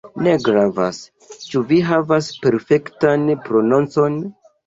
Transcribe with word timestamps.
Ne 0.25 0.31
gravas, 0.45 1.01
ĉu 1.49 1.61
vi 1.73 1.79
havas 1.89 2.31
perfektan 2.47 3.29
prononcon. 3.47 4.19